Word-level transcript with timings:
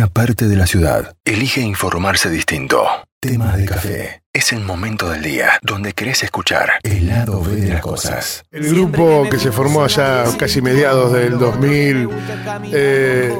una 0.00 0.08
parte 0.08 0.48
de 0.48 0.56
la 0.56 0.66
ciudad 0.66 1.14
elige 1.26 1.60
informarse 1.60 2.30
distinto. 2.30 2.86
Tema 3.20 3.54
de 3.54 3.66
café. 3.66 4.19
Es 4.32 4.52
el 4.52 4.60
momento 4.60 5.10
del 5.10 5.22
día 5.22 5.58
donde 5.60 5.92
querés 5.92 6.22
escuchar 6.22 6.74
el 6.84 7.08
lado 7.08 7.42
B 7.42 7.56
de 7.56 7.70
las 7.70 7.80
cosas. 7.80 8.44
El 8.52 8.68
grupo 8.68 9.26
que 9.28 9.40
se 9.40 9.50
formó 9.50 9.82
allá 9.82 10.22
casi 10.38 10.62
mediados 10.62 11.12
del 11.12 11.36
2000, 11.36 12.08
eh, 12.72 13.36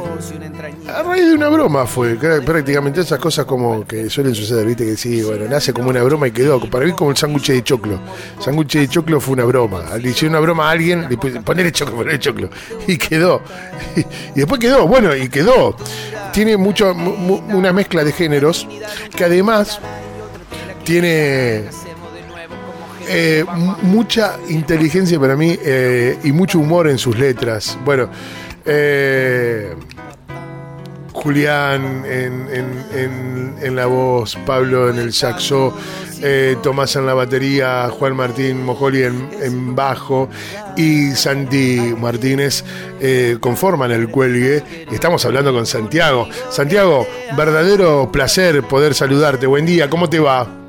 a 0.92 1.02
raíz 1.04 1.28
de 1.28 1.34
una 1.34 1.48
broma 1.48 1.86
fue, 1.86 2.16
prácticamente 2.16 3.02
esas 3.02 3.20
cosas 3.20 3.44
como 3.44 3.86
que 3.86 4.10
suelen 4.10 4.34
suceder, 4.34 4.66
viste 4.66 4.84
que 4.84 4.96
sí, 4.96 5.22
bueno, 5.22 5.44
nace 5.48 5.72
como 5.72 5.90
una 5.90 6.02
broma 6.02 6.26
y 6.26 6.32
quedó, 6.32 6.58
para 6.68 6.86
mí 6.86 6.92
como 6.92 7.12
el 7.12 7.16
sándwich 7.16 7.52
de 7.52 7.62
choclo. 7.62 8.00
Sándwich 8.40 8.72
de 8.78 8.88
choclo 8.88 9.20
fue 9.20 9.34
una 9.34 9.44
broma, 9.44 9.96
le 9.96 10.10
hicieron 10.10 10.30
una 10.34 10.40
broma 10.40 10.70
a 10.70 10.72
alguien, 10.72 11.08
le 11.08 11.16
puse, 11.16 11.40
ponele 11.40 11.70
choclo, 11.70 11.98
ponele 11.98 12.18
choclo, 12.18 12.50
y 12.88 12.98
quedó. 12.98 13.42
Y, 13.94 14.04
después 14.40 14.58
quedó, 14.58 14.88
bueno, 14.88 15.14
y 15.14 15.28
quedó. 15.28 15.76
Tiene 16.32 16.56
mucho, 16.56 16.92
una 16.92 17.72
mezcla 17.72 18.02
de 18.02 18.10
géneros 18.10 18.66
que 19.16 19.24
además 19.24 19.80
tiene 20.84 21.64
eh, 23.12 23.44
mucha 23.82 24.36
inteligencia 24.48 25.18
para 25.18 25.34
mí 25.34 25.58
eh, 25.60 26.16
y 26.22 26.30
mucho 26.30 26.60
humor 26.60 26.86
en 26.86 26.96
sus 26.96 27.18
letras. 27.18 27.76
Bueno, 27.84 28.08
eh, 28.64 29.74
Julián 31.12 32.04
en, 32.06 33.74
la 33.74 33.86
voz, 33.86 34.38
Pablo 34.46 34.90
en 34.90 34.98
el 34.98 35.12
saxo, 35.12 35.76
Tomás 36.62 36.94
en 36.94 37.06
la 37.06 37.14
batería, 37.14 37.88
Juan 37.90 38.14
Martín 38.14 38.64
Mojoli 38.64 39.02
en, 39.02 39.74
bajo 39.74 40.28
y 40.76 41.10
Santi 41.10 41.94
Martínez 41.98 42.64
conforman 43.40 43.90
el 43.90 44.08
cuelgue. 44.08 44.62
Estamos 44.92 45.24
hablando 45.24 45.52
con 45.52 45.66
Santiago. 45.66 46.28
Santiago, 46.48 47.06
verdadero 47.36 48.10
placer 48.12 48.62
poder 48.62 48.94
saludarte. 48.94 49.46
Buen 49.48 49.66
día, 49.66 49.90
¿cómo 49.90 50.08
te 50.08 50.20
va? 50.20 50.59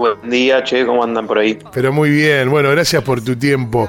Buen 0.00 0.30
día, 0.30 0.64
che, 0.64 0.86
¿cómo 0.86 1.04
andan 1.04 1.26
por 1.26 1.38
ahí? 1.38 1.58
Pero 1.74 1.92
muy 1.92 2.08
bien, 2.08 2.48
bueno, 2.48 2.70
gracias 2.70 3.02
por 3.02 3.22
tu 3.22 3.36
tiempo. 3.36 3.86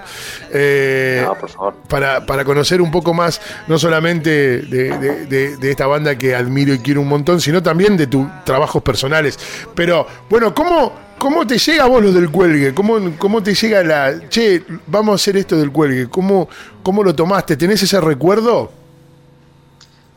Eh, 0.52 1.24
no, 1.26 1.36
por 1.36 1.50
favor. 1.50 1.74
Para, 1.88 2.26
para, 2.26 2.44
conocer 2.44 2.82
un 2.82 2.92
poco 2.92 3.14
más, 3.14 3.42
no 3.70 3.80
solamente 3.80 4.30
de, 4.60 5.58
esta 5.62 5.88
banda 5.88 6.18
que 6.18 6.36
admiro 6.36 6.74
y 6.74 6.80
quiero 6.80 7.00
un 7.00 7.08
montón, 7.08 7.40
sino 7.40 7.64
también 7.64 7.96
de 7.96 8.08
tus 8.08 8.28
trabajos 8.44 8.84
personales. 8.84 9.40
Pero, 9.74 10.06
bueno, 10.30 10.54
¿cómo, 10.54 10.92
cómo 11.18 11.48
te 11.48 11.58
llega 11.58 11.86
a 11.86 11.88
vos 11.88 12.04
lo 12.04 12.12
del 12.12 12.30
cuelgue? 12.30 12.74
¿Cómo, 12.74 13.00
¿Cómo 13.18 13.42
te 13.42 13.56
llega 13.56 13.82
la, 13.82 14.28
che, 14.28 14.64
vamos 14.88 15.14
a 15.14 15.16
hacer 15.16 15.38
esto 15.38 15.56
del 15.56 15.72
cuelgue? 15.72 16.10
¿Cómo, 16.10 16.50
cómo 16.84 17.04
lo 17.04 17.16
tomaste? 17.16 17.56
¿Tenés 17.56 17.84
ese 17.84 18.02
recuerdo? 18.02 18.70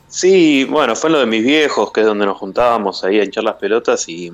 Sí, 0.08 0.64
bueno, 0.64 0.96
fue 0.96 1.10
lo 1.10 1.20
de 1.20 1.26
mis 1.26 1.44
viejos, 1.44 1.92
que 1.92 2.00
es 2.00 2.06
donde 2.06 2.26
nos 2.26 2.36
juntábamos 2.36 3.04
ahí 3.04 3.20
a 3.20 3.24
hinchar 3.24 3.44
las 3.44 3.56
pelotas 3.56 4.08
y 4.08 4.32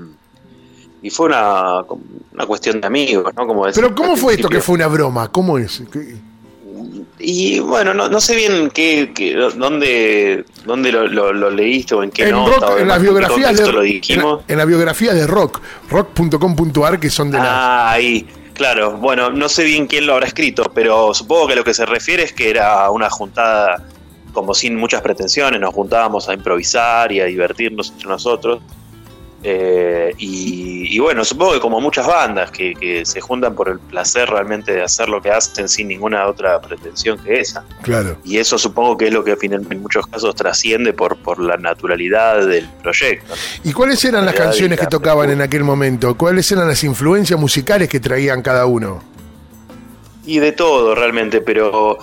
y 1.03 1.11
fue 1.11 1.27
una, 1.27 1.83
una 2.33 2.47
cuestión 2.47 2.81
de 2.81 2.87
amigos, 2.87 3.33
¿no? 3.37 3.47
Como 3.47 3.65
Pero 3.73 3.95
¿cómo 3.95 4.17
fue 4.17 4.35
esto 4.35 4.49
que 4.49 4.61
fue 4.61 4.75
una 4.75 4.87
broma? 4.87 5.29
¿Cómo 5.29 5.59
es? 5.59 5.83
Y 7.19 7.59
bueno, 7.61 7.93
no, 7.93 8.09
no 8.09 8.21
sé 8.21 8.35
bien 8.35 8.71
qué, 8.71 9.13
qué 9.15 9.35
dónde, 9.35 10.45
dónde 10.65 10.91
lo, 10.91 11.07
lo, 11.07 11.51
leíste 11.51 11.95
o 11.95 12.03
en 12.03 12.11
qué 12.11 12.25
en 12.25 12.31
nota. 12.31 12.79
en, 12.79 12.89
las 12.89 13.01
biografías 13.01 13.57
de, 13.59 13.73
lo 13.73 13.83
dijimos. 13.83 14.43
En, 14.49 14.57
la, 14.57 14.65
biografía 14.65 15.13
de 15.13 15.27
Rock, 15.27 15.61
rock.com.ar, 15.91 16.99
que 16.99 17.11
son 17.11 17.31
de 17.31 17.39
Ah, 17.39 17.91
ahí. 17.93 18.27
Claro, 18.55 18.93
bueno, 18.99 19.31
no 19.31 19.49
sé 19.49 19.65
bien 19.65 19.87
quién 19.87 20.07
lo 20.07 20.15
habrá 20.15 20.27
escrito, 20.27 20.71
pero 20.75 21.15
supongo 21.15 21.49
que 21.49 21.57
lo 21.57 21.65
que 21.65 21.73
se 21.73 21.87
refiere 21.87 22.25
es 22.25 22.33
que 22.33 22.51
era 22.51 22.91
una 22.91 23.09
juntada 23.09 23.87
como 24.33 24.55
sin 24.55 24.77
muchas 24.77 25.03
pretensiones, 25.03 25.61
nos 25.61 25.75
juntábamos 25.75 26.29
a 26.29 26.35
improvisar 26.35 27.11
y 27.11 27.21
a 27.21 27.25
divertirnos 27.25 27.91
entre 27.91 28.09
nosotros. 28.09 28.61
Eh, 29.43 30.15
y, 30.19 30.99
bueno, 30.99 31.25
supongo 31.25 31.55
que 31.55 31.61
como 31.61 31.81
muchas 31.81 32.07
bandas 32.07 32.51
que, 32.51 33.03
se 33.05 33.21
juntan 33.21 33.55
por 33.55 33.69
el 33.69 33.79
placer 33.79 34.29
realmente 34.29 34.73
de 34.73 34.83
hacer 34.83 35.09
lo 35.09 35.23
que 35.23 35.31
hacen 35.31 35.69
sin 35.69 35.89
ninguna 35.89 36.27
otra 36.27 36.61
pretensión 36.61 37.19
que 37.19 37.41
esa. 37.41 37.65
Claro. 37.83 38.19
Y 38.25 38.39
eso 38.39 38.59
supongo 38.59 38.97
que 38.97 39.07
es 39.07 39.13
lo 39.13 39.25
que 39.25 39.37
en 39.41 39.81
muchos 39.81 40.07
casos 40.07 40.35
trasciende 40.35 40.93
por, 40.93 41.17
por 41.17 41.41
la 41.41 41.57
naturalidad 41.57 42.47
del 42.47 42.69
proyecto. 42.83 43.35
¿Y 43.65 43.73
cuáles 43.73 44.05
eran 44.05 44.27
las 44.27 44.35
canciones 44.35 44.79
que 44.79 44.87
tocaban 44.87 45.31
en 45.31 45.41
aquel 45.41 45.65
momento? 45.65 46.17
¿Cuáles 46.17 46.51
eran 46.53 46.69
las 46.69 46.85
influencias 46.85 47.39
musicales 47.41 47.89
que 47.89 48.01
traían 48.01 48.43
cada 48.43 48.67
uno? 48.67 49.03
Y 50.27 50.39
de 50.39 50.53
todo 50.53 50.95
realmente, 50.95 51.41
pero 51.41 51.99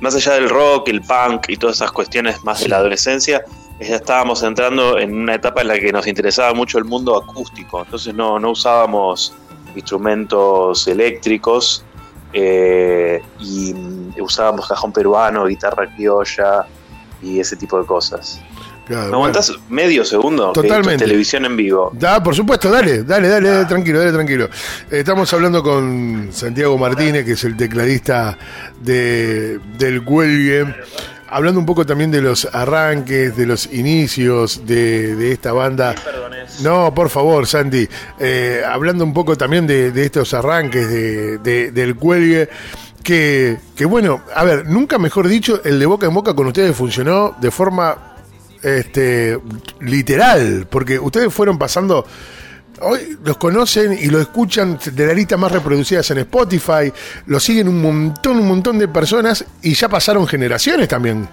más 0.00 0.14
allá 0.14 0.34
del 0.34 0.48
rock, 0.48 0.88
el 0.88 1.00
punk 1.02 1.48
y 1.48 1.56
todas 1.56 1.76
esas 1.76 1.92
cuestiones 1.92 2.42
más 2.44 2.60
de 2.60 2.68
la 2.68 2.76
adolescencia, 2.76 3.44
ya 3.82 3.96
estábamos 3.96 4.42
entrando 4.42 4.98
en 4.98 5.14
una 5.14 5.34
etapa 5.34 5.62
en 5.62 5.68
la 5.68 5.78
que 5.78 5.92
nos 5.92 6.06
interesaba 6.06 6.54
mucho 6.54 6.78
el 6.78 6.84
mundo 6.84 7.16
acústico, 7.16 7.82
entonces 7.84 8.14
no, 8.14 8.38
no 8.38 8.50
usábamos 8.50 9.34
instrumentos 9.74 10.86
eléctricos 10.86 11.84
eh, 12.32 13.22
y 13.40 13.74
usábamos 14.20 14.68
cajón 14.68 14.92
peruano, 14.92 15.46
guitarra 15.46 15.86
criolla 15.94 16.66
y 17.22 17.40
ese 17.40 17.56
tipo 17.56 17.78
de 17.80 17.86
cosas. 17.86 18.40
¿Me 18.88 18.96
aguantás 18.96 19.52
medio 19.68 20.04
segundo? 20.04 20.52
Totalmente. 20.52 21.04
Televisión 21.04 21.44
en 21.44 21.56
vivo. 21.56 21.92
Da, 21.94 22.22
por 22.22 22.34
supuesto, 22.34 22.68
dale, 22.70 23.04
dale, 23.04 23.28
dale, 23.28 23.48
dale 23.48 23.64
tranquilo, 23.66 24.00
dale, 24.00 24.12
tranquilo. 24.12 24.46
Eh, 24.90 24.98
estamos 24.98 25.32
hablando 25.32 25.62
con 25.62 26.28
Santiago 26.32 26.76
Martínez, 26.76 27.24
que 27.24 27.32
es 27.32 27.44
el 27.44 27.56
tecladista 27.56 28.36
de, 28.80 29.60
del 29.78 30.04
Cuelgue 30.04 30.74
hablando 31.32 31.58
un 31.58 31.66
poco 31.66 31.86
también 31.86 32.10
de 32.10 32.20
los 32.20 32.46
arranques, 32.52 33.36
de 33.36 33.46
los 33.46 33.66
inicios 33.72 34.66
de, 34.66 35.32
esta 35.32 35.52
banda. 35.52 35.94
No, 36.62 36.94
por 36.94 37.08
favor, 37.08 37.46
Sandy. 37.46 37.88
Eh, 38.18 38.62
hablando 38.66 39.04
un 39.04 39.14
poco 39.14 39.36
también 39.36 39.66
de, 39.66 39.88
estos 40.04 40.34
arranques 40.34 40.88
del 41.42 41.96
cuelgue. 41.96 42.48
Que, 43.02 43.58
que, 43.74 43.84
bueno, 43.84 44.22
a 44.32 44.44
ver, 44.44 44.66
nunca 44.66 44.96
mejor 44.96 45.26
dicho, 45.26 45.60
el 45.64 45.80
de 45.80 45.86
boca 45.86 46.06
en 46.06 46.14
boca 46.14 46.34
con 46.34 46.46
ustedes 46.46 46.76
funcionó 46.76 47.34
de 47.40 47.50
forma 47.50 48.14
este, 48.62 49.40
literal, 49.80 50.68
porque 50.70 51.00
ustedes 51.00 51.34
fueron 51.34 51.58
pasando 51.58 52.06
hoy 52.80 53.18
los 53.24 53.36
conocen 53.36 53.92
y 53.92 54.06
lo 54.06 54.20
escuchan 54.20 54.78
de 54.92 55.06
la 55.06 55.14
lista 55.14 55.36
más 55.36 55.52
reproducidas 55.52 56.10
en 56.10 56.18
Spotify, 56.18 56.92
lo 57.26 57.38
siguen 57.38 57.68
un 57.68 57.80
montón, 57.80 58.38
un 58.38 58.48
montón 58.48 58.78
de 58.78 58.88
personas 58.88 59.44
y 59.62 59.74
ya 59.74 59.88
pasaron 59.88 60.26
generaciones 60.26 60.88
también. 60.88 61.28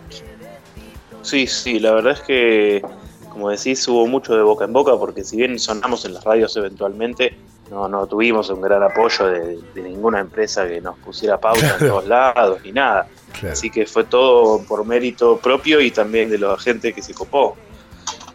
Sí, 1.22 1.48
sí, 1.48 1.80
la 1.80 1.92
verdad 1.92 2.14
es 2.14 2.22
que, 2.22 2.82
como 3.30 3.50
decís, 3.50 3.88
hubo 3.88 4.08
mucho 4.08 4.36
de 4.36 4.42
boca 4.42 4.66
en 4.66 4.74
boca, 4.74 4.98
porque 4.98 5.24
si 5.24 5.38
bien 5.38 5.60
sonamos 5.60 6.06
en 6.06 6.14
las 6.14 6.24
radios 6.24 6.56
eventualmente, 6.58 7.36
no, 7.70 7.88
no 7.88 8.08
tuvimos 8.08 8.50
un 8.50 8.62
gran 8.62 8.82
apoyo 8.82 9.28
de, 9.28 9.60
ninguna 9.76 10.20
empresa 10.20 10.68
que 10.68 10.82
nos 10.82 10.98
pusiera 11.00 11.40
pauta 11.40 11.78
en 11.80 11.88
todos 11.88 12.08
lados 12.08 12.60
ni 12.64 12.72
nada. 12.72 13.08
Así 13.50 13.70
que 13.70 13.86
fue 13.86 14.06
todo 14.06 14.64
por 14.64 14.86
mérito 14.86 15.38
propio 15.38 15.80
y 15.80 15.92
también 15.92 16.30
de 16.30 16.40
la 16.40 16.58
gente 16.58 16.94
que 16.94 17.02
se 17.02 17.14
copó. 17.14 17.56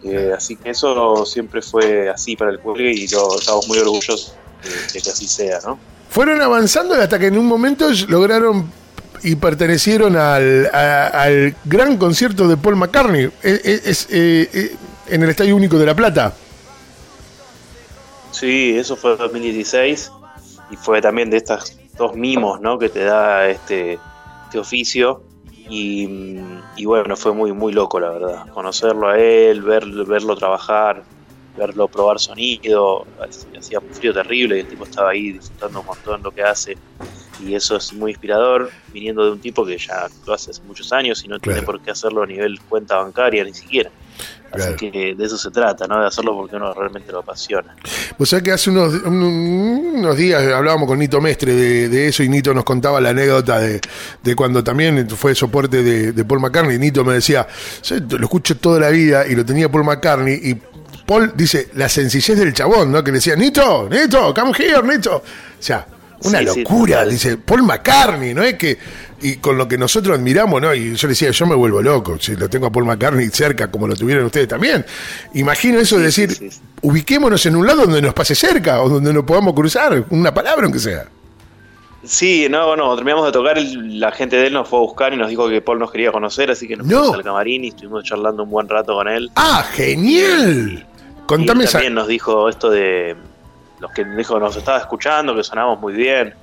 Eh, 0.05 0.33
así 0.37 0.57
que 0.57 0.71
eso 0.71 1.25
siempre 1.25 1.63
fue 1.63 2.11
así 2.11 2.37
para 2.37 2.51
el 2.51 2.59
pueblo 2.59 2.83
y 2.83 3.09
lo, 3.09 3.39
estamos 3.39 3.67
muy 3.69 3.79
orgullosos 3.79 4.35
de, 4.93 5.01
que 5.01 5.11
así 5.11 5.27
sea, 5.27 5.61
¿no? 5.65 5.79
Fueron 6.11 6.43
avanzando 6.43 6.95
hasta 6.95 7.19
que 7.19 7.27
en 7.27 7.39
un 7.39 7.47
momento 7.47 7.89
lograron 8.09 8.71
y 9.23 9.37
pertenecieron 9.37 10.17
al, 10.17 11.57
gran 11.65 11.97
concierto 11.97 12.47
de 12.47 12.57
Paul 12.57 12.77
McCartney 12.77 13.31
es, 13.43 14.07
eh, 14.11 14.49
eh, 14.53 14.77
en 15.09 15.23
el 15.23 15.31
Estadio 15.31 15.57
Único 15.57 15.79
de 15.79 15.87
La 15.87 15.97
Plata. 15.97 16.35
Sí, 18.31 18.77
eso 18.77 18.97
fue 18.97 19.13
en 19.13 19.19
2016 19.19 20.11
y 20.71 20.77
fue 20.77 21.01
también 21.01 21.31
de 21.31 21.39
estas 21.39 21.79
dos 21.97 22.15
mimos 22.15 22.61
¿no? 22.61 22.79
que 22.79 22.91
te 22.91 23.05
da 23.05 23.49
este, 23.49 23.99
este 24.45 24.59
oficio 24.59 25.23
y, 25.69 26.39
bueno, 26.85 27.17
fue 27.17 27.33
muy, 27.33 27.53
muy 27.53 27.73
loco, 27.73 28.01
la 28.01 28.11
verdad. 28.11 28.49
Conocerlo 28.49 29.09
a 29.09 29.19
él, 29.19 29.63
ver, 29.63 29.87
verlo 29.87 30.35
trabajar, 30.35 31.03
verlo 31.57 31.87
probar 31.87 32.19
sonido. 32.19 33.07
Hacía 33.57 33.79
un 33.79 33.91
frío 33.91 34.13
terrible 34.13 34.57
y 34.57 34.61
el 34.61 34.67
tipo 34.67 34.85
estaba 34.85 35.11
ahí 35.11 35.33
disfrutando 35.33 35.81
un 35.81 35.87
montón 35.87 36.23
lo 36.23 36.33
que 36.33 36.43
hace. 36.43 36.77
Y 37.41 37.55
eso 37.55 37.77
es 37.77 37.93
muy 37.93 38.13
inspirador, 38.13 38.71
viniendo 38.93 39.25
de 39.25 39.33
un 39.33 39.41
tipo 39.41 39.65
que 39.65 39.79
ya 39.79 40.09
lo 40.27 40.35
hace 40.35 40.51
hace 40.51 40.63
muchos 40.63 40.93
años 40.93 41.25
y 41.25 41.29
no 41.29 41.39
tiene 41.39 41.63
por 41.63 41.81
qué 41.81 41.91
hacerlo 41.91 42.23
a 42.23 42.27
nivel 42.27 42.61
cuenta 42.69 42.97
bancaria 42.97 43.45
ni 43.45 43.55
siquiera. 43.55 43.91
Así 44.55 44.75
que 44.75 45.15
de 45.15 45.25
eso 45.25 45.37
se 45.37 45.51
trata, 45.51 45.87
¿no? 45.87 46.01
De 46.01 46.07
hacerlo 46.07 46.37
porque 46.37 46.57
uno 46.57 46.73
realmente 46.73 47.11
lo 47.13 47.21
apasiona. 47.21 47.75
O 48.19 48.27
sea 48.27 48.41
que 48.41 48.53
hace 48.53 48.71
unos, 48.71 48.95
unos 49.03 50.17
días 50.17 50.43
hablábamos 50.53 50.89
con 50.89 50.99
Nito 50.99 51.21
Mestre 51.21 51.55
de, 51.55 52.09
eso 52.09 52.23
y 52.23 52.29
Nito 52.29 52.55
nos 52.55 52.65
contaba 52.65 53.01
la 53.01 53.11
anécdota 53.11 53.59
de, 53.59 53.81
cuando 54.37 54.63
también 54.63 55.09
fue 55.11 55.35
soporte 55.35 55.83
de, 55.83 56.25
Paul 56.25 56.41
McCartney. 56.41 56.79
Nito 56.79 57.05
me 57.05 57.15
decía, 57.15 57.47
lo 58.11 58.25
escucho 58.25 58.57
toda 58.57 58.81
la 58.81 58.91
vida 58.91 59.27
y 59.27 59.35
lo 59.35 59.45
tenía 59.45 59.71
Paul 59.71 59.85
McCartney 59.85 60.35
y 60.35 60.55
Paul 61.07 61.33
dice 61.35 61.69
la 61.75 61.89
sencillez 61.89 62.39
del 62.39 62.53
chabón, 62.55 62.91
¿no? 62.91 63.05
Que 63.05 63.11
le 63.11 63.19
decía, 63.19 63.37
Nito, 63.37 63.89
Nito, 63.91 64.33
come 64.35 64.53
here, 64.59 64.83
Nito. 64.83 65.17
O 65.17 65.23
sea, 65.59 65.87
Una 66.23 66.39
Sí, 66.39 66.45
locura, 66.45 67.05
dice 67.05 67.37
Paul 67.37 67.63
McCartney, 67.65 68.33
¿no 68.35 68.43
es 68.43 68.55
que? 68.55 68.79
Y 69.23 69.37
con 69.37 69.57
lo 69.57 69.67
que 69.69 69.79
nosotros 69.79 70.17
admiramos, 70.19 70.61
¿no? 70.61 70.75
Y 70.75 70.95
yo 70.95 71.07
le 71.09 71.13
decía, 71.13 71.31
yo 71.31 71.47
me 71.47 71.55
vuelvo 71.55 71.81
loco, 71.83 72.19
si 72.21 72.37
lo 72.37 72.49
tengo 72.49 72.67
a 72.67 72.73
Paul 72.73 72.85
McCartney 72.87 73.29
cerca, 73.29 73.71
como 73.71 73.87
lo 73.87 73.97
tuvieron 73.97 74.25
ustedes 74.27 74.49
también. 74.49 74.85
Imagino 75.35 75.79
eso 75.81 75.97
de 75.99 76.05
decir, 76.05 76.31
sí, 76.33 76.51
sí. 76.51 76.61
ubiquémonos 76.83 77.45
en 77.47 77.57
un 77.57 77.67
lado 77.67 77.83
donde 77.83 78.03
nos 78.03 78.13
pase 78.15 78.35
cerca, 78.35 78.83
o 78.83 78.89
donde 78.89 79.13
nos 79.13 79.25
podamos 79.25 79.55
cruzar, 79.55 80.05
una 80.11 80.33
palabra 80.35 80.65
aunque 80.65 80.79
sea. 80.79 81.07
Sí, 82.03 82.49
no, 82.51 82.77
no, 82.77 82.95
terminamos 82.97 83.25
de 83.25 83.33
tocar, 83.33 83.57
la 83.59 84.13
gente 84.13 84.37
de 84.37 84.49
él 84.49 84.53
nos 84.53 84.69
fue 84.69 84.79
a 84.79 84.83
buscar 84.83 85.15
y 85.15 85.17
nos 85.17 85.31
dijo 85.31 85.49
que 85.49 85.63
Paul 85.63 85.79
nos 85.79 85.91
quería 85.91 86.13
conocer, 86.13 86.51
así 86.51 86.69
que 86.69 86.77
nos 86.77 86.87
No. 86.87 86.99
fuimos 86.99 87.17
al 87.17 87.25
camarín 87.25 87.65
y 87.65 87.69
estuvimos 87.69 88.05
charlando 88.05 88.43
un 88.43 88.51
buen 88.51 88.69
rato 88.69 88.95
con 88.95 89.09
él. 89.09 89.31
¡Ah, 89.37 89.65
genial! 89.73 90.87
Y 90.87 91.27
Contame 91.27 91.61
él 91.63 91.69
esa... 91.69 91.79
también 91.79 91.95
nos 91.95 92.07
dijo 92.07 92.51
esto 92.51 92.69
de 92.69 93.17
los 93.81 93.91
que 93.93 94.05
dijo 94.05 94.39
nos 94.39 94.57
estaba 94.57 94.79
escuchando, 94.79 95.35
que 95.35 95.45
sonamos 95.45 95.81
muy 95.81 95.93
bien. 95.93 96.35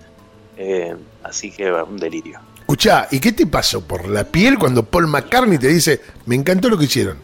Eh, 0.58 0.96
así 1.24 1.52
que 1.52 1.72
un 1.72 1.98
delirio. 1.98 2.40
Escuchá, 2.60 3.08
¿y 3.12 3.20
qué 3.20 3.32
te 3.32 3.48
pasó 3.48 3.86
por 3.86 4.08
la 4.08 4.24
piel 4.24 4.58
cuando 4.58 4.84
Paul 4.84 5.08
McCartney 5.08 5.58
te 5.58 5.68
dice, 5.68 6.02
me 6.26 6.36
encantó 6.36 6.70
lo 6.70 6.78
que 6.78 6.86
hicieron? 6.86 7.18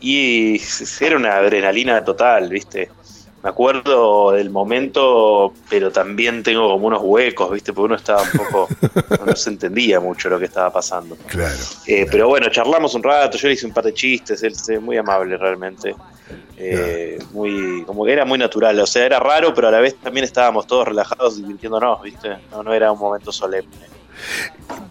Y 0.00 0.60
era 1.00 1.16
una 1.16 1.36
adrenalina 1.36 2.04
total, 2.04 2.48
¿viste? 2.48 2.90
Me 3.42 3.50
acuerdo 3.50 4.32
del 4.32 4.50
momento, 4.50 5.52
pero 5.68 5.90
también 5.90 6.42
tengo 6.44 6.68
como 6.68 6.86
unos 6.86 7.02
huecos, 7.02 7.50
¿viste? 7.50 7.72
Porque 7.72 7.86
uno 7.86 7.94
estaba 7.96 8.22
un 8.22 8.30
poco. 8.30 8.68
no 9.26 9.34
se 9.34 9.50
entendía 9.50 9.98
mucho 9.98 10.28
lo 10.28 10.38
que 10.38 10.44
estaba 10.44 10.72
pasando. 10.72 11.16
Claro. 11.26 11.54
Eh, 11.86 12.06
pero 12.10 12.28
bueno, 12.28 12.48
charlamos 12.50 12.94
un 12.94 13.02
rato, 13.02 13.36
yo 13.36 13.48
le 13.48 13.54
hice 13.54 13.66
un 13.66 13.72
par 13.72 13.84
de 13.84 13.94
chistes, 13.94 14.42
él 14.44 14.52
es 14.52 14.80
muy 14.80 14.96
amable 14.96 15.36
realmente. 15.36 15.94
Eh, 16.56 17.18
muy 17.32 17.82
como 17.86 18.04
que 18.04 18.12
era 18.12 18.24
muy 18.24 18.38
natural, 18.38 18.78
o 18.78 18.86
sea, 18.86 19.04
era 19.04 19.18
raro, 19.18 19.52
pero 19.54 19.68
a 19.68 19.70
la 19.70 19.80
vez 19.80 19.96
también 19.96 20.24
estábamos 20.24 20.66
todos 20.66 20.86
relajados 20.86 21.36
divirtiéndonos, 21.36 22.00
¿viste? 22.02 22.28
No, 22.50 22.62
no 22.62 22.72
era 22.72 22.92
un 22.92 22.98
momento 22.98 23.32
solemne. 23.32 23.92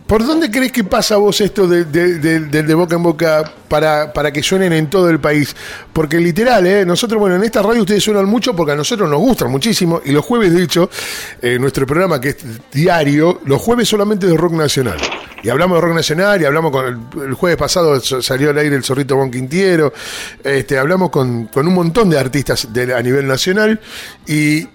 ¿Por 0.07 0.25
dónde 0.25 0.51
crees 0.51 0.71
que 0.73 0.83
pasa 0.83 1.15
vos 1.15 1.39
esto 1.39 1.67
de, 1.67 1.85
de- 1.85 2.17
de- 2.19 2.39
del 2.41 2.67
de 2.67 2.73
boca 2.73 2.95
en 2.95 3.03
boca 3.03 3.49
para, 3.69 4.11
para 4.11 4.31
que 4.33 4.43
suenen 4.43 4.73
en 4.73 4.89
todo 4.89 5.09
el 5.09 5.19
país? 5.21 5.55
Porque 5.93 6.17
literal, 6.17 6.67
¿eh? 6.67 6.85
nosotros, 6.85 7.19
bueno, 7.21 7.37
en 7.37 7.43
esta 7.43 7.61
radio 7.61 7.81
ustedes 7.81 8.03
suenan 8.03 8.25
mucho 8.25 8.53
porque 8.53 8.73
a 8.73 8.75
nosotros 8.75 9.09
nos 9.09 9.19
gustan 9.19 9.49
muchísimo. 9.49 10.01
Y 10.03 10.11
los 10.11 10.25
jueves, 10.25 10.53
de 10.53 10.63
hecho, 10.63 10.89
eh, 11.41 11.57
nuestro 11.59 11.85
programa 11.85 12.19
que 12.19 12.29
es 12.29 12.37
diario, 12.71 13.39
los 13.45 13.61
jueves 13.61 13.87
solamente 13.87 14.27
de 14.27 14.35
rock 14.35 14.53
nacional. 14.53 14.97
Y 15.43 15.49
hablamos 15.49 15.77
de 15.77 15.81
rock 15.81 15.95
nacional 15.95 16.41
y 16.41 16.45
hablamos 16.45 16.71
con 16.71 17.07
el, 17.23 17.33
jueves 17.33 17.57
pasado 17.57 17.99
salió 17.99 18.51
al 18.51 18.57
aire 18.57 18.75
el 18.75 18.83
Zorrito 18.83 19.15
Bon 19.15 19.31
Quintiero. 19.31 19.91
Este, 20.43 20.77
hablamos 20.77 21.09
con, 21.09 21.49
un 21.53 21.73
montón 21.73 22.09
de 22.09 22.19
artistas 22.19 22.67
a 22.95 23.01
nivel 23.01 23.27
nacional. 23.27 23.79
Y 24.27 24.67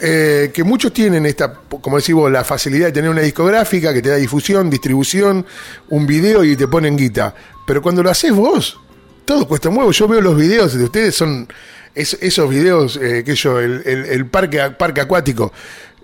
eh, 0.00 0.50
que 0.54 0.64
muchos 0.64 0.92
tienen 0.92 1.26
esta, 1.26 1.52
como 1.52 1.98
decís 1.98 2.14
vos, 2.14 2.30
la 2.30 2.42
facilidad 2.44 2.86
de 2.86 2.92
tener 2.92 3.10
una 3.10 3.20
discográfica 3.20 3.92
que 3.92 4.00
te 4.00 4.08
da 4.08 4.16
difusión, 4.16 4.70
distribución, 4.70 5.44
un 5.90 6.06
video 6.06 6.42
y 6.42 6.56
te 6.56 6.68
ponen 6.68 6.96
guita. 6.96 7.34
Pero 7.66 7.82
cuando 7.82 8.02
lo 8.02 8.08
haces 8.10 8.32
vos, 8.32 8.80
todo 9.26 9.46
cuesta 9.46 9.68
un 9.68 9.76
huevo. 9.76 9.92
Yo 9.92 10.08
veo 10.08 10.22
los 10.22 10.36
videos 10.36 10.72
de 10.72 10.84
ustedes, 10.84 11.14
son 11.14 11.46
es- 11.94 12.16
esos 12.20 12.48
videos, 12.48 12.96
eh, 12.96 13.22
que 13.24 13.34
yo, 13.34 13.60
el, 13.60 14.26
parque 14.26 15.00
acuático, 15.00 15.52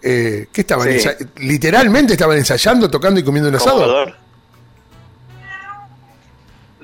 eh, 0.04 0.48
¿qué 0.52 0.60
estaban? 0.60 0.88
Sí. 1.00 1.08
literalmente 1.38 2.12
estaban 2.12 2.36
ensayando, 2.36 2.90
tocando 2.90 3.18
y 3.18 3.24
comiendo 3.24 3.48
un 3.48 3.56
asado. 3.56 4.12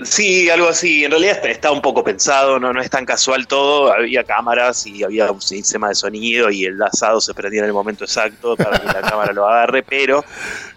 Sí, 0.03 0.49
algo 0.49 0.69
así. 0.69 1.05
En 1.05 1.11
realidad 1.11 1.37
está, 1.37 1.51
está 1.51 1.71
un 1.71 1.83
poco 1.83 2.03
pensado, 2.03 2.59
no, 2.59 2.73
no 2.73 2.81
es 2.81 2.89
tan 2.89 3.05
casual 3.05 3.47
todo. 3.47 3.93
Había 3.93 4.25
cámaras 4.25 4.87
y 4.87 5.03
había 5.05 5.31
un 5.31 5.43
sistema 5.43 5.91
de 5.91 5.95
sonido 5.95 6.51
y 6.51 6.65
el 6.65 6.81
asado 6.83 7.21
se 7.21 7.35
prendía 7.35 7.61
en 7.61 7.67
el 7.67 7.75
momento 7.75 8.05
exacto 8.05 8.57
para 8.57 8.79
que 8.79 8.87
la 8.87 9.03
cámara 9.11 9.33
lo 9.35 9.47
agarre, 9.47 9.83
pero 9.83 10.25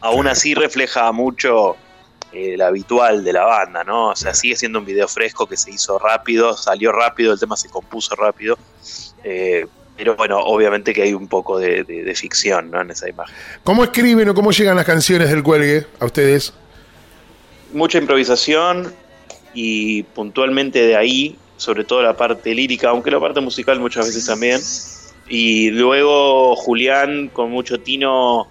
aún 0.02 0.28
así 0.28 0.54
refleja 0.54 1.10
mucho 1.14 1.78
eh, 2.34 2.58
la 2.58 2.68
habitual 2.68 3.24
de 3.24 3.32
la 3.32 3.46
banda, 3.46 3.86
¿no? 3.86 4.10
O 4.10 4.16
sea, 4.18 4.34
sigue 4.34 4.58
siendo 4.58 4.80
un 4.80 4.86
video 4.86 5.08
fresco 5.08 5.48
que 5.48 5.56
se 5.56 5.72
hizo 5.72 5.98
rápido, 5.98 6.58
salió 6.58 6.92
rápido, 6.92 7.32
el 7.32 7.40
tema 7.40 7.56
se 7.56 7.70
compuso 7.70 8.16
rápido. 8.16 8.58
eh, 9.24 9.66
pero 9.98 10.16
bueno, 10.16 10.40
obviamente 10.40 10.94
que 10.94 11.04
hay 11.04 11.14
un 11.14 11.28
poco 11.28 11.60
de, 11.60 11.84
de- 11.84 12.04
de 12.04 12.16
ficción 12.16 12.72
¿no? 12.72 12.82
en 12.82 12.92
esa 12.92 13.08
imagen. 13.10 13.36
¿Cómo 13.64 13.84
escriben 13.84 14.28
o 14.30 14.34
cómo 14.34 14.52
llegan 14.52 14.76
las 14.76 14.86
canciones 14.86 15.30
del 15.30 15.44
cuelgue 15.44 15.86
a 16.00 16.06
ustedes? 16.06 16.54
mucha 17.74 17.98
improvisación 17.98 18.94
y 19.56 20.04
puntualmente 20.04 20.86
de 20.86 20.96
ahí, 20.96 21.38
sobre 21.58 21.84
todo 21.84 22.04
la 22.04 22.16
parte 22.16 22.54
lírica, 22.54 22.90
aunque 22.90 23.10
la 23.10 23.20
parte 23.20 23.40
musical 23.42 23.80
muchas 23.80 24.06
veces 24.06 24.26
también. 24.28 24.62
Y 25.28 25.72
luego 25.72 26.56
Julián, 26.56 27.30
con 27.34 27.50
mucho 27.50 27.80
tino, 27.80 28.48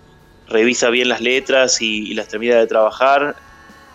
revisa 0.49 0.91
bien 0.91 1.09
las 1.09 1.21
letras 1.21 1.81
y, 1.81 2.11
y 2.11 2.15
las 2.15 2.27
termina 2.29 2.57
de 2.57 2.67
trabajar. 2.67 3.37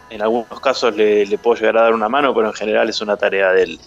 En 0.09 0.21
algunos 0.21 0.61
casos 0.61 0.95
le, 0.95 1.25
le 1.25 1.37
puedo 1.37 1.59
llegar 1.59 1.77
a 1.77 1.81
dar 1.81 1.93
una 1.93 2.07
mano, 2.07 2.33
pero 2.33 2.47
en 2.47 2.53
general 2.53 2.87
es 2.87 3.01
una 3.01 3.17
tarea 3.17 3.51
de 3.51 3.63
él. 3.63 3.79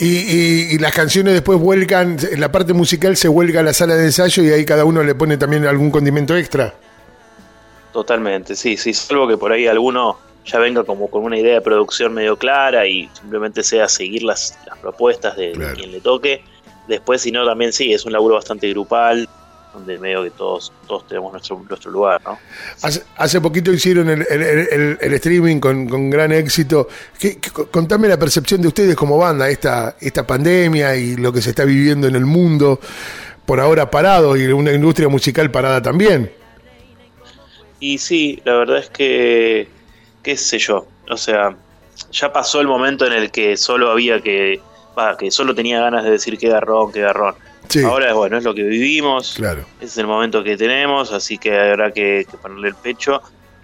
Y, 0.00 0.06
y- 0.06 0.68
y 0.74 0.78
las 0.78 0.92
canciones 0.94 1.34
después 1.34 1.58
vuelcan, 1.58 2.16
en 2.32 2.40
la 2.40 2.50
parte 2.50 2.72
musical 2.72 3.16
se 3.18 3.28
vuelca 3.28 3.60
a 3.60 3.62
la 3.62 3.74
sala 3.74 3.94
de 3.96 4.06
ensayo 4.06 4.42
y 4.42 4.50
ahí 4.50 4.64
cada 4.64 4.84
uno 4.84 5.02
le 5.02 5.14
pone 5.14 5.36
también 5.36 5.66
algún 5.66 5.90
condimento 5.90 6.34
extra. 6.36 6.74
Totalmente, 7.92 8.54
sí, 8.56 8.76
sí, 8.76 8.94
salvo 8.94 9.26
que 9.28 9.36
por 9.36 9.52
ahí 9.52 9.66
alguno 9.66 10.18
ya 10.46 10.58
venga 10.58 10.84
como 10.84 11.08
con 11.10 11.24
una 11.24 11.36
idea 11.38 11.54
de 11.54 11.60
producción 11.60 12.14
medio 12.14 12.36
clara 12.38 12.86
y 12.86 13.10
simplemente 13.20 13.62
sea 13.62 13.88
seguir 13.88 14.22
las, 14.22 14.56
las 14.66 14.78
propuestas 14.78 15.36
de, 15.36 15.52
de 15.52 15.72
quien 15.74 15.92
le 15.92 16.00
toque. 16.00 16.42
Después, 16.88 17.20
si 17.20 17.30
no, 17.30 17.44
también 17.44 17.72
sí, 17.72 17.92
es 17.92 18.04
un 18.06 18.12
laburo 18.12 18.36
bastante 18.36 18.68
grupal, 18.70 19.28
donde 19.72 19.98
medio 19.98 20.24
que 20.24 20.30
todos, 20.30 20.72
todos 20.86 21.06
tenemos 21.06 21.32
nuestro, 21.32 21.62
nuestro 21.68 21.90
lugar, 21.90 22.20
¿no? 22.24 22.38
Hace, 22.82 23.02
hace 23.16 23.40
poquito 23.40 23.72
hicieron 23.72 24.10
el, 24.10 24.26
el- 24.28 24.42
el- 24.42 24.98
el 25.00 25.14
streaming 25.14 25.60
con, 25.60 25.88
con 25.88 26.10
gran 26.10 26.32
éxito. 26.32 26.88
¿Qué- 27.18 27.38
qué- 27.38 27.50
contame 27.70 28.08
la 28.08 28.18
percepción 28.18 28.60
de 28.60 28.68
ustedes 28.68 28.96
como 28.96 29.16
banda, 29.18 29.48
esta, 29.48 29.96
esta 30.00 30.26
pandemia 30.26 30.96
y 30.96 31.16
lo 31.16 31.32
que 31.32 31.40
se 31.40 31.50
está 31.50 31.64
viviendo 31.64 32.08
en 32.08 32.16
el 32.16 32.26
mundo, 32.26 32.80
por 33.46 33.60
ahora 33.60 33.90
parado 33.90 34.36
y 34.36 34.46
una 34.46 34.72
industria 34.72 35.08
musical 35.08 35.50
parada 35.50 35.80
también. 35.80 36.32
Y 37.78 37.98
sí, 37.98 38.40
la 38.44 38.54
verdad 38.54 38.78
es 38.78 38.90
que, 38.90 39.68
qué 40.22 40.36
sé 40.36 40.58
yo, 40.58 40.86
o 41.08 41.16
sea, 41.16 41.56
ya 42.12 42.32
pasó 42.32 42.60
el 42.60 42.66
momento 42.66 43.06
en 43.06 43.12
el 43.12 43.30
que 43.30 43.56
solo 43.56 43.90
había 43.90 44.20
que, 44.20 44.60
va, 44.98 45.16
que 45.16 45.30
solo 45.30 45.54
tenía 45.54 45.80
ganas 45.80 46.04
de 46.04 46.10
decir 46.10 46.36
que 46.38 46.48
garrón, 46.48 46.92
que 46.92 47.00
garrón. 47.00 47.34
Sí, 47.70 47.82
Ahora 47.84 48.08
es 48.08 48.14
bueno, 48.14 48.36
es 48.36 48.44
lo 48.44 48.52
que 48.52 48.64
vivimos, 48.64 49.34
claro. 49.36 49.64
es 49.80 49.96
el 49.96 50.06
momento 50.06 50.42
que 50.42 50.56
tenemos, 50.56 51.12
así 51.12 51.38
que 51.38 51.56
habrá 51.56 51.92
que, 51.92 52.26
que 52.28 52.36
ponerle 52.36 52.68
el 52.68 52.74
pecho. 52.74 53.22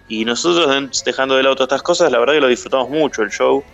Y 0.09 0.25
nosotros, 0.25 1.03
dejando 1.05 1.35
de 1.37 1.43
lado 1.43 1.57
todas 1.57 1.67
estas 1.67 1.83
cosas, 1.83 2.13
la 2.13 2.21
verdad 2.21 2.35
que 2.35 2.41
lo 2.41 2.47
disfrutamos 2.47 2.89
mucho 2.89 3.23
el 3.23 3.31
show, 3.31 3.65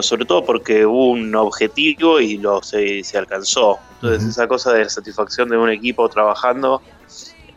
sobre 0.00 0.24
todo 0.24 0.44
porque 0.44 0.86
hubo 0.86 1.10
un 1.10 1.34
objetivo 1.34 2.20
y 2.20 2.38
lo 2.38 2.62
se, 2.62 3.02
se 3.02 3.18
alcanzó. 3.18 3.76
Entonces, 3.96 4.20
Ujú. 4.22 4.30
esa 4.30 4.46
cosa 4.46 4.72
de 4.72 4.84
la 4.84 4.88
satisfacción 4.88 5.48
de 5.48 5.56
un 5.56 5.70
equipo 5.70 6.08
trabajando 6.08 6.80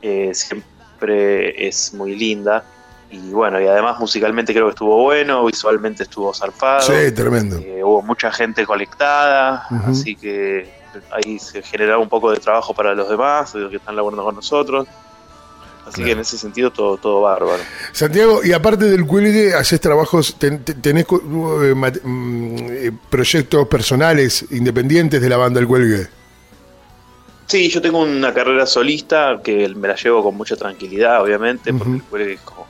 eh, 0.02 0.32
siempre 0.34 1.68
es 1.68 1.94
muy 1.94 2.16
linda. 2.16 2.64
Y 3.12 3.30
bueno, 3.32 3.62
y 3.62 3.68
además 3.68 4.00
musicalmente 4.00 4.54
creo 4.54 4.66
que 4.66 4.72
estuvo 4.72 5.04
bueno, 5.04 5.46
visualmente 5.46 6.04
estuvo 6.04 6.34
zarpado. 6.34 6.82
Sí, 6.82 7.12
tremendo. 7.12 7.58
Eh, 7.60 7.84
hubo 7.84 8.02
mucha 8.02 8.32
gente 8.32 8.66
conectada, 8.66 9.66
Ujú. 9.70 9.92
así 9.92 10.16
que 10.16 10.79
ahí 11.12 11.40
se 11.40 11.62
generaba 11.62 12.02
un 12.02 12.10
poco 12.10 12.32
de 12.32 12.38
trabajo 12.40 12.74
para 12.74 12.94
los 12.96 13.10
demás, 13.10 13.54
los 13.56 13.70
que 13.70 13.78
están 13.78 13.96
laburando 13.96 14.24
con 14.24 14.36
nosotros. 14.36 14.88
Así 15.86 15.96
Claro. 15.96 16.06
que 16.06 16.12
en 16.12 16.20
ese 16.20 16.38
sentido 16.38 16.72
todo, 16.72 16.98
todo 16.98 17.22
bárbaro. 17.22 17.64
Santiago, 17.94 18.42
y 18.44 18.52
aparte 18.54 18.86
del 18.86 19.08
cuelgue, 19.08 19.54
haces 19.56 19.82
trabajos, 19.82 20.36
ten- 20.38 20.64
ten- 20.64 20.80
tenés 20.82 21.06
cu- 21.06 21.22
eh, 21.64 21.74
mm, 21.74 22.56
eh, 22.70 22.92
proyectos 23.10 23.68
personales 23.68 24.46
independientes 24.52 25.20
de 25.20 25.30
la 25.30 25.38
banda 25.38 25.60
El 25.60 25.68
Cuelgue. 25.68 26.08
Sí, 27.48 27.68
yo 27.70 27.82
tengo 27.82 28.00
una 28.02 28.32
carrera 28.32 28.68
solista 28.68 29.40
que 29.44 29.68
me 29.70 29.88
la 29.88 29.96
llevo 29.96 30.22
con 30.24 30.36
mucha 30.38 30.56
tranquilidad, 30.56 31.24
obviamente, 31.24 31.74
porque 31.74 31.94
el 31.96 32.04
cuelgue 32.04 32.34
es 32.34 32.42
como 32.42 32.68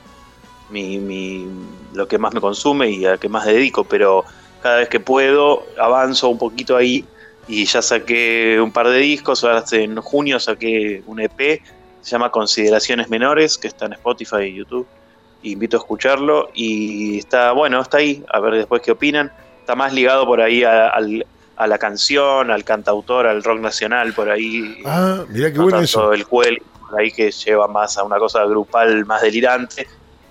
mi, 0.70 0.98
mi- 0.98 1.46
lo 1.92 2.08
que 2.08 2.16
más 2.16 2.32
me 2.32 2.40
consume 2.40 2.88
y 2.88 3.04
a 3.04 3.18
que 3.18 3.28
más 3.28 3.44
dedico, 3.44 3.84
pero 3.84 4.24
cada 4.62 4.76
vez 4.78 4.88
que 4.88 4.98
puedo 5.00 5.66
avanzo 5.78 6.30
un 6.30 6.38
poquito 6.38 6.74
ahí 6.76 7.04
y 7.50 7.64
ya 7.64 7.82
saqué 7.82 8.60
un 8.62 8.70
par 8.72 8.88
de 8.88 8.98
discos, 8.98 9.42
ahora 9.44 9.64
en 9.72 9.96
junio 9.96 10.38
saqué 10.38 11.02
un 11.06 11.20
EP, 11.20 11.60
se 12.00 12.10
llama 12.12 12.30
Consideraciones 12.30 13.10
Menores, 13.10 13.58
que 13.58 13.68
está 13.68 13.86
en 13.86 13.94
Spotify 13.94 14.42
y 14.44 14.54
YouTube, 14.54 14.86
invito 15.42 15.76
a 15.76 15.80
escucharlo 15.80 16.50
y 16.54 17.18
está, 17.18 17.52
bueno, 17.52 17.80
está 17.80 17.98
ahí, 17.98 18.24
a 18.32 18.38
ver 18.40 18.54
después 18.54 18.82
qué 18.82 18.92
opinan, 18.92 19.32
está 19.58 19.74
más 19.74 19.92
ligado 19.92 20.24
por 20.26 20.40
ahí 20.40 20.62
a, 20.64 20.88
al- 20.88 21.26
a 21.56 21.66
la 21.66 21.76
canción, 21.76 22.50
al 22.50 22.64
cantautor, 22.64 23.26
al 23.26 23.42
rock 23.42 23.60
nacional, 23.60 24.14
por 24.14 24.30
ahí 24.30 24.80
Ah, 24.86 25.24
mirá 25.28 25.50
qué 25.50 25.56
no 25.58 25.64
bueno 25.64 25.78
tanto 25.78 25.84
eso. 25.84 26.12
el 26.14 26.26
cuelgue, 26.26 26.62
por 26.88 26.98
ahí 27.00 27.10
que 27.10 27.30
lleva 27.32 27.66
más 27.68 27.98
a 27.98 28.04
una 28.04 28.18
cosa 28.18 28.44
grupal 28.44 29.04
más 29.04 29.20
delirante. 29.22 29.82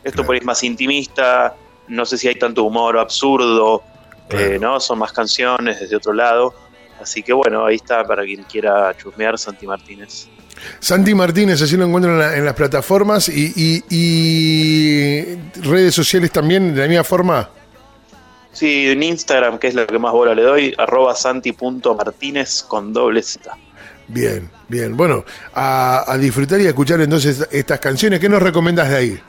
Esto 0.04 0.14
Claro. 0.24 0.26
por 0.26 0.36
ahí 0.36 0.40
es 0.40 0.46
más 0.46 0.64
intimista, 0.64 1.54
no 1.88 2.06
sé 2.06 2.18
si 2.18 2.28
hay 2.30 2.36
tanto 2.36 2.64
humor 2.64 2.98
absurdo, 2.98 3.84
Claro. 4.28 4.46
eh, 4.46 4.60
¿no? 4.60 4.80
Son 4.80 4.98
más 4.98 5.12
canciones 5.12 5.80
desde 5.80 5.96
otro 5.98 6.14
lado. 6.14 6.54
Así 7.02 7.24
que 7.24 7.32
bueno, 7.34 7.66
ahí 7.66 7.76
está 7.76 8.04
para 8.04 8.24
quien 8.24 8.44
quiera 8.44 8.96
chusmear 8.98 9.38
Santi 9.38 9.66
Martínez. 9.66 10.28
Santi 10.80 11.14
Martínez, 11.16 11.62
así 11.62 11.78
lo 11.78 11.86
encuentran 11.86 12.16
en, 12.16 12.20
la- 12.20 12.36
en 12.38 12.44
las 12.46 12.54
plataformas 12.54 13.30
y, 13.30 13.54
y- 13.56 13.84
y 13.90 15.36
redes 15.62 15.96
sociales 15.96 16.32
también, 16.32 16.76
de 16.76 16.82
la 16.82 16.88
misma 16.88 17.04
forma. 17.04 17.50
Sí, 18.52 18.88
en 18.90 19.04
Instagram, 19.04 19.58
que 19.60 19.68
es 19.68 19.76
lo 19.76 19.88
que 19.88 20.00
más 20.00 20.12
bola 20.12 20.34
le 20.36 20.42
doy, 20.42 20.76
arroba 20.78 21.16
santi.martínez 21.16 22.64
con 22.64 22.92
doble 22.92 23.22
Z. 23.24 23.56
Bien, 24.08 24.50
bien. 24.68 24.98
Bueno, 24.98 25.24
a, 25.54 26.12
a 26.12 26.18
disfrutar 26.18 26.60
y 26.60 26.66
a 26.66 26.70
escuchar 26.70 27.00
entonces 27.00 27.48
estas 27.52 27.80
canciones. 27.80 28.20
¿Qué 28.20 28.28
nos 28.28 28.42
recomendás 28.42 28.90
de 28.90 28.96
ahí? 28.98 29.20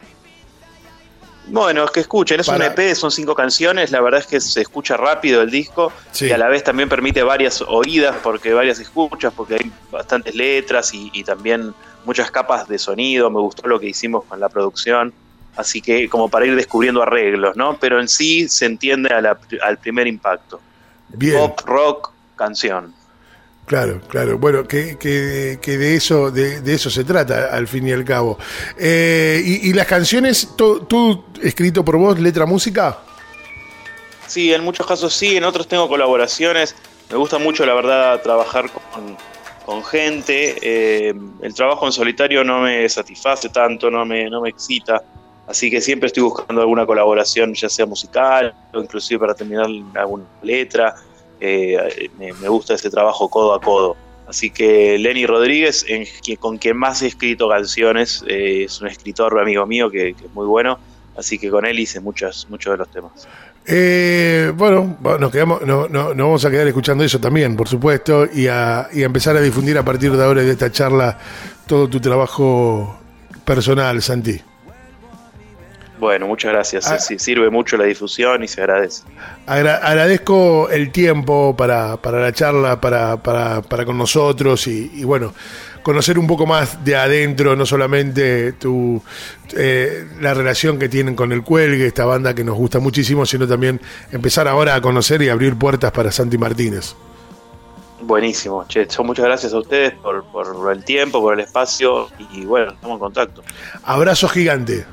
Bueno, 1.53 1.85
es 1.85 1.91
que 1.91 2.01
escuchen, 2.01 2.41
es 2.41 2.47
Para- 2.47 2.67
un 2.67 2.73
EP, 2.73 2.95
son 2.95 3.11
cinco 3.11 3.35
canciones, 3.35 3.91
la 3.91 4.01
verdad 4.01 4.21
es 4.21 4.27
que 4.27 4.41
se 4.41 4.61
escucha 4.61 4.97
rápido 4.97 5.43
el 5.43 5.51
disco 5.51 5.93
Sí. 6.13 6.27
y 6.27 6.33
a 6.33 6.39
la 6.39 6.49
vez 6.49 6.63
también 6.65 6.89
permite 6.89 7.23
varias 7.23 7.63
oídas, 7.67 8.17
porque 8.23 8.53
varias 8.53 8.79
escuchas, 8.79 9.33
porque 9.37 9.55
hay 9.55 9.73
bastantes 9.91 10.35
letras 10.35 10.95
y, 10.95 11.11
y 11.13 11.25
también 11.25 11.75
muchas 12.05 12.31
capas 12.31 12.69
de 12.69 12.79
sonido, 12.79 13.31
me 13.31 13.41
gustó 13.41 13.67
lo 13.69 13.81
que 13.81 13.87
hicimos 13.89 14.25
con 14.25 14.39
la 14.41 14.49
producción, 14.49 15.13
así 15.57 15.81
que 15.83 16.09
como 16.09 16.29
para 16.29 16.47
ir 16.47 16.55
descubriendo 16.57 17.03
arreglos, 17.03 17.57
¿no? 17.57 17.77
Pero 17.79 18.01
en 18.01 18.09
sí 18.09 18.49
se 18.49 18.67
entiende 18.67 19.13
a 19.13 19.21
la- 19.21 19.39
al 19.63 19.79
primer 19.79 20.07
impacto. 20.07 20.61
Bien. 21.09 21.37
Pop, 21.39 21.61
rock, 21.67 22.13
canción. 22.37 22.95
Claro, 23.71 24.01
claro. 24.09 24.37
Bueno, 24.37 24.67
que, 24.67 24.99
que- 24.99 25.61
que 25.63 25.79
de 25.79 25.95
eso 25.95 26.33
de, 26.33 26.61
de 26.61 26.75
eso 26.75 26.91
se 26.91 27.05
trata, 27.05 27.51
al 27.55 27.69
fin 27.69 27.87
y 27.87 27.93
al 27.93 28.05
cabo. 28.05 28.37
Eh, 28.77 29.41
y, 29.45 29.71
y 29.71 29.73
las 29.75 29.87
canciones, 29.87 30.57
to- 30.57 30.81
tú 30.89 31.25
escrito 31.41 31.85
por 31.85 31.97
vos, 31.97 32.19
letra, 32.19 32.47
música? 32.47 32.99
Sí, 34.27 34.53
en 34.53 34.65
muchos 34.65 34.85
casos 34.89 35.15
sí, 35.15 35.37
en 35.37 35.45
otros 35.45 35.69
tengo 35.69 35.89
colaboraciones. 35.89 36.75
Me 37.13 37.17
gusta 37.17 37.39
mucho, 37.39 37.65
la 37.65 37.75
verdad, 37.75 38.21
trabajar 38.23 38.69
con, 38.73 39.17
con 39.65 39.85
gente. 39.85 40.57
Eh, 40.63 41.15
el 41.41 41.55
trabajo 41.55 41.87
en 41.87 41.93
solitario 41.93 42.43
no 42.43 42.63
me 42.63 42.89
satisface 42.89 43.51
tanto, 43.51 43.89
no 43.89 44.05
me, 44.05 44.29
no 44.29 44.41
me 44.41 44.49
excita. 44.49 45.01
Así 45.47 45.71
que 45.71 45.81
siempre 45.81 46.09
estoy 46.09 46.25
buscando 46.25 46.61
alguna 46.61 46.85
colaboración, 46.87 47.55
ya 47.55 47.69
sea 47.69 47.87
musical 47.87 48.53
o 48.73 48.81
inclusive 48.81 49.21
para 49.21 49.35
terminar 49.35 49.67
alguna 49.95 50.25
letra. 50.43 50.93
Eh, 51.41 52.11
me, 52.19 52.49
gusta 52.49 52.75
ese 52.75 52.91
trabajo 52.91 53.29
codo 53.29 53.55
a 53.55 53.61
codo. 53.61 53.97
Así 54.29 54.51
que 54.51 54.97
Lenny 54.99 55.27
Rodríguez, 55.27 55.85
con 56.39 56.59
quien 56.59 56.77
más 56.77 57.03
he 57.03 57.09
escrito 57.09 57.49
canciones, 57.49 58.23
eh, 58.29 58.65
es 58.65 58.81
un 58.81 58.87
escritor 58.87 59.39
amigo 59.41 59.67
mío 59.67 59.91
que, 59.91 60.11
es 60.11 60.35
muy 60.35 60.47
bueno. 60.47 60.79
Así 61.17 61.39
que 61.39 61.51
con 61.51 61.67
él 61.67 61.79
hice 61.79 62.01
muchos, 62.01 62.47
muchos 62.49 62.73
de 62.73 62.79
los 62.79 62.91
temas. 62.91 63.29
Eh, 63.67 64.53
bueno, 64.57 64.97
nos, 65.19 65.31
quedamos, 65.31 65.63
no, 65.63 65.89
no- 65.89 66.15
vamos 66.15 66.45
a 66.45 66.51
quedar 66.51 66.67
escuchando 66.67 67.05
eso 67.05 67.21
también, 67.21 67.57
por 67.57 67.69
supuesto, 67.69 68.27
y 68.33 68.47
a, 68.47 68.89
y 68.93 69.03
a 69.03 69.07
empezar 69.07 69.37
a 69.37 69.41
difundir 69.41 69.77
a 69.77 69.85
partir 69.85 70.13
de 70.13 70.25
ahora 70.25 70.43
y 70.43 70.47
de 70.47 70.53
esta 70.53 70.71
charla 70.71 71.19
todo 71.67 71.89
tu 71.89 72.01
trabajo 72.01 72.99
personal, 73.45 74.01
Santi. 74.01 74.41
Bueno, 76.01 76.27
muchas 76.27 76.53
gracias. 76.53 76.91
Ah. 76.91 76.99
Sí, 76.99 77.19
sirve 77.19 77.51
mucho 77.51 77.77
la 77.77 77.85
difusión 77.85 78.43
y 78.43 78.49
se 78.49 78.61
agradece. 78.63 79.03
Agra- 79.47 79.77
agradezco 79.77 80.69
el 80.71 80.91
tiempo 80.91 81.55
para, 81.57 81.99
para 81.99 82.21
la 82.21 82.33
charla, 82.33 82.81
para, 82.81 83.19
para, 83.23 83.61
para 83.63 83.85
con 83.85 83.99
nosotros 83.99 84.67
y, 84.67 84.91
y 84.95 85.05
bueno, 85.05 85.35
conocer 85.83 86.19
un 86.19 86.27
poco 86.27 86.47
más 86.47 86.83
de 86.85 86.97
adentro, 86.97 87.55
no 87.55 87.67
solamente 87.67 88.53
tu, 88.55 89.03
eh, 89.57 90.07
la 90.21 90.33
relación 90.35 90.79
que 90.79 90.89
tienen 90.89 91.15
con 91.15 91.33
el 91.33 91.43
Cuelgue, 91.43 91.87
esta 91.87 92.07
banda 92.07 92.35
que 92.35 92.45
nos 92.45 92.57
gusta 92.57 92.79
muchísimo, 92.81 93.27
sino 93.27 93.47
también 93.47 93.79
empezar 94.11 94.49
ahora 94.49 94.75
a 94.75 94.81
conocer 94.81 95.21
y 95.23 95.29
abrir 95.29 95.57
puertas 95.57 95.93
para 95.93 96.11
Santi 96.11 96.39
Martínez. 96.39 96.95
Buenísimo. 98.03 98.65
Che, 98.67 98.89
son 98.89 99.07
muchas 99.07 99.27
gracias 99.27 99.53
a 99.53 99.59
ustedes 99.59 99.93
por, 99.93 100.25
por 100.33 100.73
el 100.73 100.83
tiempo, 100.83 101.21
por 101.21 101.35
el 101.35 101.41
espacio 101.41 102.09
y 102.33 102.47
bueno, 102.47 102.73
estamos 102.73 102.95
en 102.97 103.01
contacto. 103.01 103.43
Abrazo 103.85 104.27
gigante. 104.29 104.87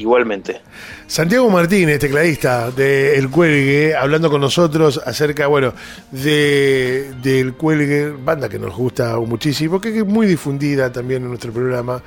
Igualmente. 0.00 0.62
Santiago 1.06 1.50
Martínez, 1.50 1.98
tecladista 1.98 2.70
de 2.70 3.18
El 3.18 3.28
Cuelgue, 3.28 3.94
hablando 3.94 4.30
con 4.30 4.40
nosotros 4.40 4.98
acerca, 5.04 5.46
bueno, 5.46 5.74
de 6.10 7.12
del 7.22 7.52
Cuelgue, 7.52 8.10
banda 8.10 8.48
que 8.48 8.58
nos 8.58 8.74
gusta 8.74 9.18
muchísimo, 9.18 9.78
que 9.78 9.98
es 9.98 10.06
muy 10.06 10.26
difundida 10.26 10.90
también 10.90 11.22
en 11.22 11.28
nuestro 11.28 11.52
programa 11.52 12.02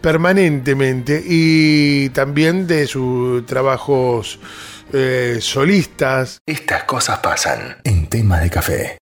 permanentemente, 0.00 1.22
y 1.26 2.08
también 2.10 2.66
de 2.66 2.86
sus 2.86 3.44
trabajos 3.44 4.38
eh, 4.94 5.36
solistas. 5.40 6.38
Estas 6.46 6.84
cosas 6.84 7.18
pasan 7.18 7.76
en 7.84 8.06
tema 8.06 8.40
de 8.40 8.48
café. 8.48 8.96